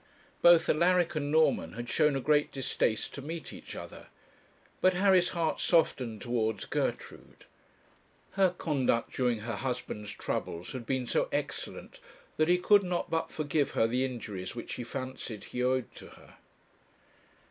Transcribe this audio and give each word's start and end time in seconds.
Both 0.41 0.67
Alaric 0.67 1.13
and 1.13 1.29
Norman 1.31 1.73
had 1.73 1.87
shown 1.87 2.15
a 2.15 2.19
great 2.21 2.51
distaste 2.51 3.13
to 3.13 3.21
meet 3.21 3.53
each 3.53 3.75
other. 3.75 4.07
But 4.81 4.95
Harry's 4.95 5.29
heart 5.29 5.59
softened 5.59 6.23
towards 6.23 6.65
Gertrude. 6.65 7.45
Her 8.31 8.49
conduct 8.49 9.13
during 9.13 9.41
her 9.41 9.57
husband's 9.57 10.09
troubles 10.11 10.71
had 10.71 10.87
been 10.87 11.05
so 11.05 11.29
excellent, 11.31 11.99
that 12.37 12.47
he 12.49 12.57
could 12.57 12.81
not 12.81 13.11
but 13.11 13.29
forgive 13.31 13.71
her 13.77 13.85
the 13.85 14.03
injuries 14.03 14.55
which 14.55 14.73
he 14.73 14.83
fancied 14.83 15.43
he 15.43 15.61
owed 15.61 15.93
to 15.93 16.07
her. 16.07 16.37